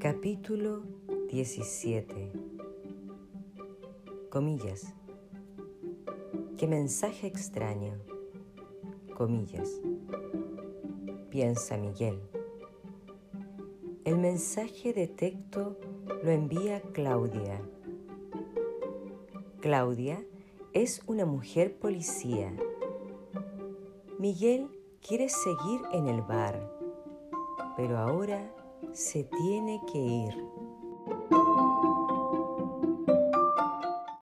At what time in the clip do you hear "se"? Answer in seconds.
28.92-29.24